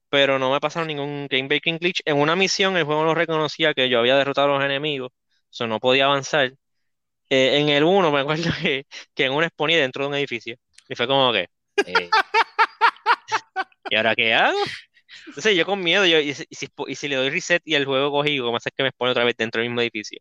[0.09, 2.01] Pero no me pasaron ningún game breaking glitch.
[2.05, 5.11] En una misión el juego no reconocía que yo había derrotado a los enemigos.
[5.51, 6.53] Eso no podía avanzar.
[7.29, 10.55] Eh, en el 1 me acuerdo que, que en uno exponía dentro de un edificio.
[10.89, 11.47] Y fue como que.
[11.87, 12.09] eh,
[13.89, 14.57] ¿Y ahora qué hago?
[15.27, 16.45] Entonces yo con miedo, yo, y, si,
[16.87, 19.23] y si- le doy reset y el juego cogido, ¿cómo hace que me expone otra
[19.23, 20.19] vez dentro del mismo edificio?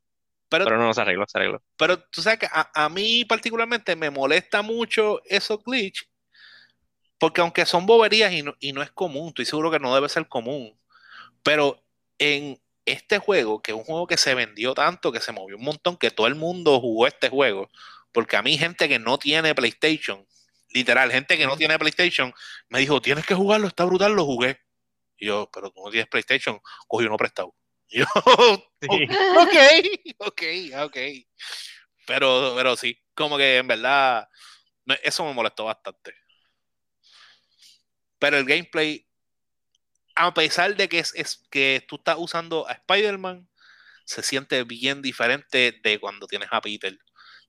[0.48, 1.60] Pero, Pero no, se arregló, se arregló.
[1.76, 6.04] pero tú sabes que a, a mí particularmente me molesta mucho esos glitch
[7.18, 10.08] porque aunque son boberías y no, y no es común, estoy seguro que no debe
[10.08, 10.78] ser común,
[11.42, 11.82] pero
[12.18, 15.64] en este juego, que es un juego que se vendió tanto, que se movió un
[15.64, 17.68] montón, que todo el mundo jugó este juego,
[18.12, 20.26] porque a mí gente que no tiene PlayStation,
[20.70, 22.32] literal, gente que no tiene PlayStation,
[22.68, 24.60] me dijo, tienes que jugarlo, está brutal, lo jugué.
[25.18, 27.54] Y yo, pero tú no tienes PlayStation, cogí uno prestado.
[27.88, 28.06] Y yo,
[28.82, 29.08] Sí.
[29.38, 30.42] ok, ok,
[30.86, 30.96] ok.
[32.06, 34.28] Pero, pero sí, como que en verdad,
[35.02, 36.14] eso me molestó bastante.
[38.26, 39.06] Pero el gameplay,
[40.16, 43.48] a pesar de que es, es que tú estás usando a Spider-Man,
[44.04, 46.98] se siente bien diferente de cuando tienes a Peter.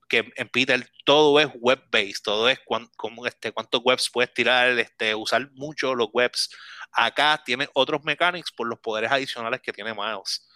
[0.08, 2.60] Que en Peter todo es web-based, todo es
[2.96, 6.48] como este, cuántos webs puedes tirar, este, usar mucho los webs.
[6.92, 10.48] Acá tiene otros mechanics por los poderes adicionales que tiene Miles.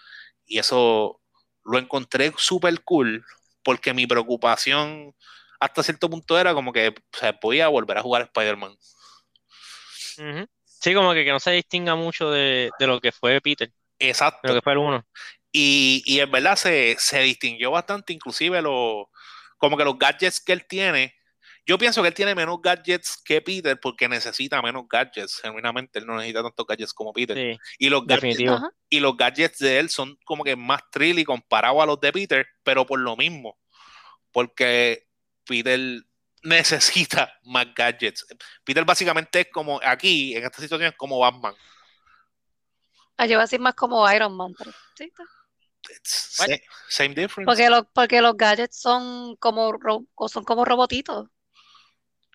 [0.46, 1.20] Y eso
[1.64, 3.24] lo encontré súper cool
[3.64, 5.16] porque mi preocupación
[5.58, 8.24] hasta cierto punto era como que o sea, podía volver a jugar a
[10.14, 13.74] Sí, como que, que no se distinga mucho de, de lo que fue Peter, de
[14.06, 14.52] lo Exacto.
[14.54, 15.06] que fue el 1.
[15.52, 19.10] Y, y en verdad se, se distinguió bastante, inclusive lo,
[19.58, 21.14] como que los gadgets que él tiene.
[21.64, 25.40] Yo pienso que él tiene menos gadgets que Peter porque necesita menos gadgets.
[25.40, 27.36] Genuinamente, él no necesita tantos gadgets como Peter.
[27.36, 28.40] Sí, Y los gadgets,
[28.88, 32.46] y los gadgets de él son como que más trilly comparado a los de Peter,
[32.64, 33.56] pero por lo mismo.
[34.32, 35.06] Porque
[35.44, 35.78] Peter
[36.42, 38.26] necesita más gadgets.
[38.64, 41.54] Peter básicamente es como aquí, en esta situación, es como Batman.
[43.16, 45.24] Ah, yo iba a decir más como Iron Man, pero sí, está.
[46.88, 47.44] Same difference.
[47.44, 51.28] Porque, los porque los gadgets son como, ro- son como robotitos.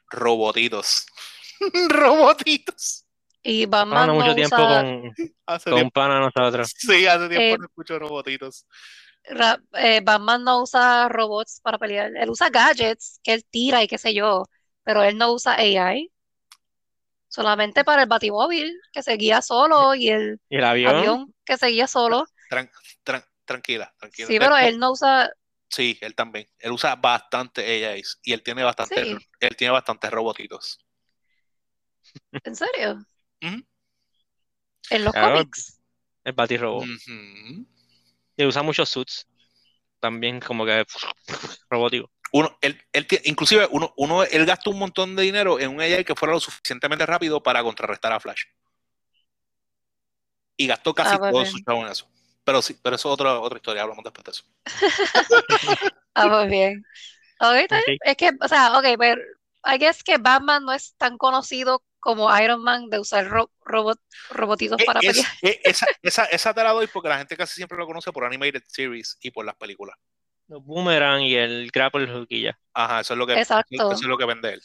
[0.09, 1.05] Robotitos.
[1.89, 3.05] Robotitos.
[3.43, 6.73] Y Batman Pasando mucho no tiempo usa, con, Hace con un tiempo, pana nosotros.
[6.75, 8.65] sí, hace tiempo Eh, no escucho robotitos.
[9.73, 12.11] Eh, Batman no usa robots para pelear.
[12.15, 14.43] Él usa gadgets que él tira y qué sé yo,
[14.83, 16.11] pero él no usa AI.
[17.29, 21.57] Solamente para el batimóvil que se guía solo y el Y el avión, avión que
[21.57, 22.25] se guía solo.
[22.49, 22.71] Tran-
[23.03, 24.27] tran- tranquila, tranquila.
[24.27, 25.29] Sí, pero él- no usa.
[25.69, 26.47] sí, él también.
[26.57, 30.79] Él usa bastante AIs y él tiene bastante, Sí, él tiene bastantes robotitos.
[32.43, 33.05] en serio.
[33.41, 35.79] En los Claro, cómics.
[36.23, 36.87] el.
[38.37, 39.27] Y usa muchos suits.
[39.99, 40.85] También como que
[41.69, 42.11] robótico.
[42.33, 46.05] uno, él, él inclusive uno, uno, él gastó un montón de dinero en un AI
[46.05, 48.43] que fuera lo suficientemente rápido para contrarrestar a Flash.
[50.55, 51.45] Y gastó casi Ah, todo bien.
[51.45, 52.07] su chavo en eso.
[52.43, 54.43] Pero sí, pero eso es otra, otra historia, hablamos después de eso.
[56.15, 56.85] Ah, pues bien.
[57.41, 57.87] Ok, está Ok.
[57.87, 57.97] bien.
[58.01, 59.21] Es que, o sea, ok, pero
[59.65, 63.99] I guess que Batman no es tan conocido como Iron Man de usar ro- robot,
[64.29, 65.27] robotitos Eh, para es- pelear.
[65.41, 68.23] eh, esa, esa, esa te la doy porque la gente casi siempre lo conoce por
[68.23, 69.97] Animated Series y por las películas.
[70.47, 72.57] Los Boomerang y el Grapple Hook y ya.
[72.73, 73.67] Ajá, eso es lo que, Exacto.
[73.91, 74.61] eso es lo que vende él.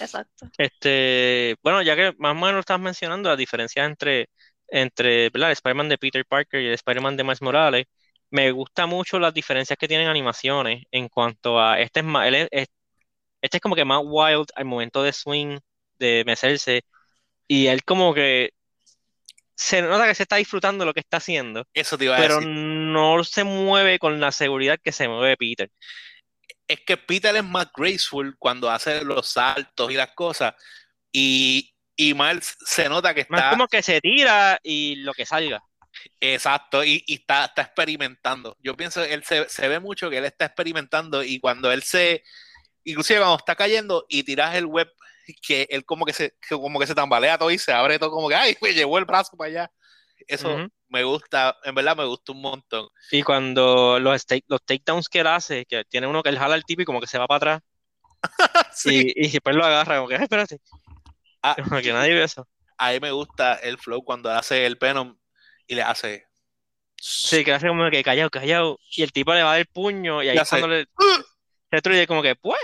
[0.00, 0.46] Exacto.
[0.56, 4.30] Este, bueno, ya que más o menos lo estás mencionando, las diferencias entre,
[4.68, 5.48] entre, ¿verdad?
[5.50, 7.86] el Spider-Man de Peter Parker y el Spider-Man de Miles Morales,
[8.30, 12.34] me gusta mucho las diferencias que tienen animaciones en cuanto a, este es más, él
[12.36, 12.68] es- es-
[13.42, 15.58] este es como que más wild al momento de swing,
[15.98, 16.84] de mecerse,
[17.48, 18.52] y él como que
[19.56, 22.40] se nota que se está disfrutando lo que está haciendo, Eso te iba a pero
[22.40, 22.48] decir.
[22.48, 25.70] no se mueve con la seguridad que se mueve Peter.
[26.68, 30.54] Es que Peter es más graceful cuando hace los saltos y las cosas.
[31.12, 33.50] Y, y Miles se nota que Más está.
[33.50, 35.62] como que se tira y lo que salga.
[36.20, 38.56] Exacto, y, y está, está experimentando.
[38.60, 41.82] Yo pienso que él se, se ve mucho que él está experimentando y cuando él
[41.82, 42.22] se,
[42.84, 44.92] inclusive cuando está cayendo y tiras el web,
[45.34, 48.28] que él como que se, como que se tambalea todo y se abre todo como
[48.28, 49.72] que, ay, me llevó el brazo para allá.
[50.26, 50.68] Eso Ujú.
[50.88, 52.88] me gusta, en verdad me gusta un montón.
[53.10, 56.54] Y cuando los, take, los takedowns que él hace, que tiene uno que él jala
[56.54, 57.62] al tipo y como que se va para atrás
[58.74, 60.58] Sí, y, y después lo agarra, como que, "Ay, espérate,
[61.42, 61.56] Ah.
[61.78, 62.46] como que nadie ve eso.
[62.78, 65.16] a mí me gusta el flow cuando hace el Venom
[65.66, 66.26] y le hace...
[67.00, 69.66] Sí, que hace como que callado, callado, y el tipo le va a dar el
[69.66, 70.88] puño y ahí cuando le se
[71.70, 72.58] destruye como que, pues,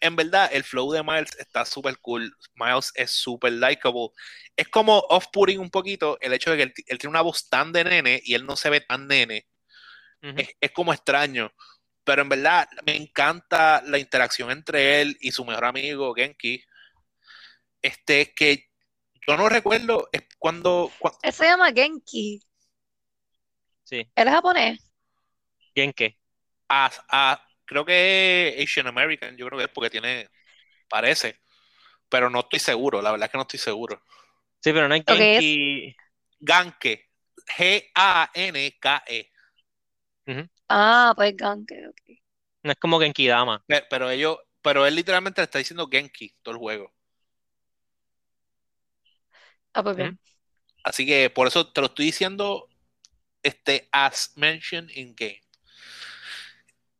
[0.00, 2.36] En, verdad, el flow de Miles está súper cool.
[2.54, 4.08] Miles es súper likable.
[4.56, 7.72] Es como off-putting un poquito el hecho de que él, él tiene una voz tan
[7.72, 9.46] de nene y él no se ve tan nene.
[10.22, 11.50] Es, es como extraño.
[12.04, 16.62] Pero en verdad, me encanta la interacción entre él y su mejor amigo, Genki.
[17.82, 18.68] Este, que
[19.26, 22.42] yo no recuerdo, es cuando, cua- Él se llama Genki.
[23.84, 24.90] sí, Él es japonés.
[25.74, 26.18] ¿y en qué?
[27.70, 30.28] Creo que es Asian American, yo creo que es porque tiene,
[30.88, 31.40] parece,
[32.08, 34.02] pero no estoy seguro, la verdad es que no estoy seguro.
[34.60, 35.96] Sí, pero no hay Ok, es- Genki,
[36.40, 37.10] Ganke.
[37.56, 39.30] G-A-N-K-E.
[40.68, 42.00] Ah, pues Genki, ok.
[42.62, 43.64] no es como Genki Dama.
[43.66, 46.92] Pe- Pero ellos, pero él literalmente le está diciendo Genki todo el juego.
[49.74, 50.18] Ah, pues bien.
[50.84, 52.68] Así que por eso te lo estoy diciendo
[53.42, 55.40] este, as mentioned in game.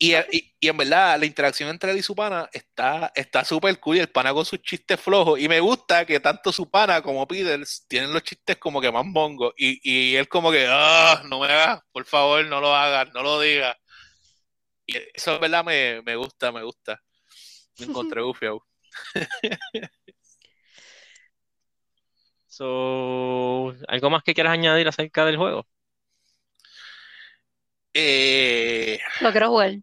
[0.03, 3.79] Y, y- y en verdad, la interacción entre él y su pana está está súper
[3.81, 3.99] cool.
[3.99, 5.39] Y el pana con sus chistes flojos.
[5.41, 9.05] Y me gusta que tanto su pana como Peters tienen los chistes como que más
[9.07, 9.53] mongos.
[9.59, 13.23] Y, y él como que, ah, no me hagas, por favor, no lo hagas, no
[13.23, 13.77] lo digas.
[14.87, 17.03] Y eso en verdad me, me gusta, me gusta.
[17.79, 18.67] Me encontré bufiado.
[22.49, 25.67] So, ¿algo más que quieras añadir acerca del juego?
[27.95, 29.79] Eh, Lo quiero jugar.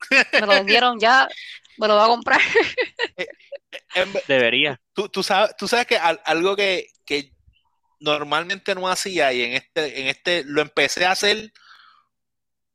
[0.32, 1.28] Me lo vendieron ya.
[1.76, 2.40] Me lo voy a comprar.
[3.94, 4.80] en ve- Debería.
[4.92, 7.32] tú, tú sabes, tú sabes que al- algo que, que
[8.00, 11.52] normalmente no hacía y en este, en este lo empecé a hacer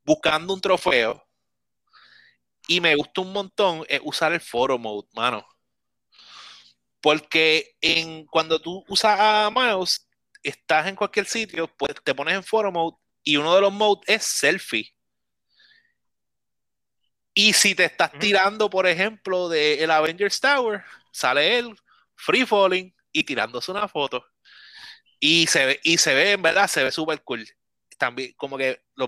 [0.03, 1.23] buscando un trofeo
[2.67, 5.45] y me gustó un montón es usar el photo mode, mano.
[7.01, 10.07] Porque en, cuando tú usas a Miles,
[10.43, 14.03] estás en cualquier sitio, pues te pones en photo mode y uno de los modes
[14.07, 14.93] es selfie.
[17.41, 21.73] Y si te estás tirando, por ejemplo, de el Avengers Tower, sale él
[22.15, 24.25] free falling y tirándose una foto.
[25.21, 27.47] Y se ve, y se ve, en verdad, se ve súper cool.
[27.97, 29.07] También, como que lo-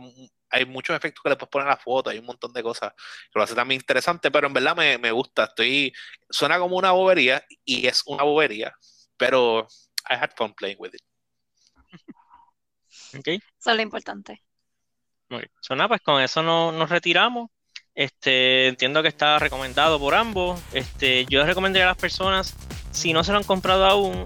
[0.49, 2.93] hay muchos efectos que le puedes poner a la foto, hay un montón de cosas
[2.93, 5.43] que lo hace también interesante, pero en verdad me, me gusta.
[5.43, 5.93] Estoy,
[6.29, 8.73] suena como una bobería y es una bobería,
[9.17, 9.67] pero
[10.09, 11.01] I had fun playing with it.
[13.17, 13.27] ¿ok?
[13.27, 14.41] Eso es lo importante.
[15.59, 17.49] So, nada, pues con eso no- nos retiramos.
[17.95, 20.59] Este, entiendo que está recomendado por ambos.
[20.73, 22.55] Este, yo recomendaría a las personas,
[22.91, 24.25] si no se lo han comprado aún,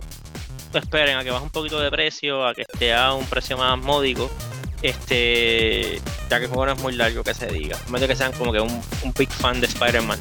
[0.74, 3.78] esperen a que baje un poquito de precio, a que esté a un precio más
[3.80, 4.30] módico.
[4.82, 6.00] Este,
[6.30, 7.78] ya que el juego no es muy largo que se diga.
[7.88, 10.20] A menos que sean como que un, un big fan de Spider-Man.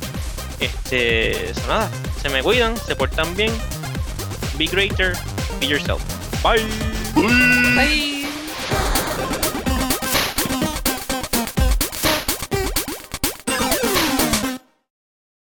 [0.61, 1.91] Este, eso nada,
[2.23, 3.53] se me cuidan, se portan bien.
[4.57, 5.15] Be greater,
[5.61, 6.03] be yourself.
[6.43, 6.63] Bye.
[7.75, 8.24] Bye.